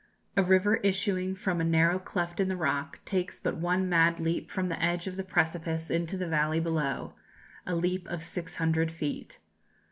[0.35, 4.49] A river issuing from a narrow cleft in the rock takes but one mad leap
[4.49, 7.13] from the edge of the precipice into the valley below,
[7.67, 9.37] a leap of 600 feet.